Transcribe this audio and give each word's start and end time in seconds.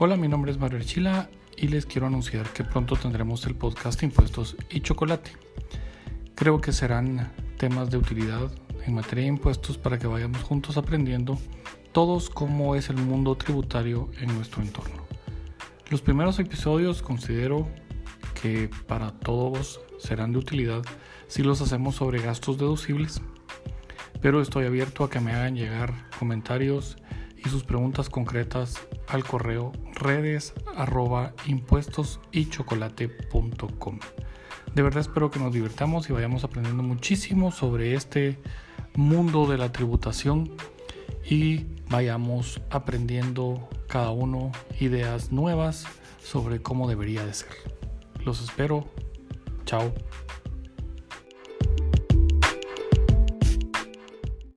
Hola, 0.00 0.16
mi 0.16 0.26
nombre 0.26 0.50
es 0.50 0.58
Mario 0.58 0.78
Archila 0.78 1.30
y 1.56 1.68
les 1.68 1.86
quiero 1.86 2.08
anunciar 2.08 2.52
que 2.52 2.64
pronto 2.64 2.96
tendremos 2.96 3.46
el 3.46 3.54
podcast 3.54 4.02
Impuestos 4.02 4.56
y 4.68 4.80
Chocolate. 4.80 5.30
Creo 6.34 6.60
que 6.60 6.72
serán 6.72 7.30
temas 7.58 7.90
de 7.90 7.98
utilidad 7.98 8.50
en 8.84 8.94
materia 8.94 9.22
de 9.22 9.28
impuestos 9.28 9.78
para 9.78 9.96
que 9.96 10.08
vayamos 10.08 10.42
juntos 10.42 10.76
aprendiendo 10.76 11.38
todos 11.92 12.28
cómo 12.28 12.74
es 12.74 12.90
el 12.90 12.96
mundo 12.96 13.36
tributario 13.36 14.10
en 14.20 14.34
nuestro 14.34 14.62
entorno. 14.62 15.06
Los 15.90 16.02
primeros 16.02 16.40
episodios 16.40 17.00
considero 17.00 17.68
que 18.42 18.68
para 18.88 19.12
todos 19.12 19.80
serán 20.00 20.32
de 20.32 20.38
utilidad 20.38 20.82
si 21.28 21.44
los 21.44 21.60
hacemos 21.60 21.94
sobre 21.94 22.20
gastos 22.20 22.58
deducibles, 22.58 23.22
pero 24.20 24.40
estoy 24.40 24.66
abierto 24.66 25.04
a 25.04 25.10
que 25.10 25.20
me 25.20 25.34
hagan 25.34 25.54
llegar 25.54 25.94
comentarios 26.18 26.96
y 27.44 27.48
sus 27.48 27.64
preguntas 27.64 28.08
concretas 28.08 28.80
al 29.08 29.24
correo 29.24 29.72
redes 29.94 30.54
arroba 30.76 31.34
impuestos 31.46 32.20
y 32.32 32.48
chocolate.com. 32.48 33.98
De 34.74 34.82
verdad 34.82 35.00
espero 35.00 35.30
que 35.30 35.38
nos 35.38 35.52
divirtamos 35.52 36.08
y 36.08 36.12
vayamos 36.12 36.44
aprendiendo 36.44 36.82
muchísimo 36.82 37.52
sobre 37.52 37.94
este 37.94 38.38
mundo 38.94 39.46
de 39.46 39.58
la 39.58 39.72
tributación 39.72 40.50
y 41.28 41.66
vayamos 41.88 42.60
aprendiendo 42.70 43.68
cada 43.88 44.10
uno 44.10 44.50
ideas 44.80 45.30
nuevas 45.32 45.86
sobre 46.22 46.60
cómo 46.60 46.88
debería 46.88 47.24
de 47.24 47.34
ser. 47.34 47.50
Los 48.24 48.42
espero. 48.42 48.88
Chao. 49.64 49.94